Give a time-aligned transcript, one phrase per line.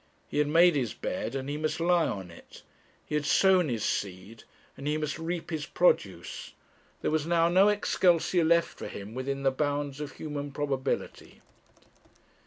[0.27, 2.63] He had made his bed, and he must lie on it;
[3.05, 6.53] he had sown his seed, and he must reap his produce;
[7.03, 11.43] there was now no 'Excelsior' left for him within the bounds of human probability.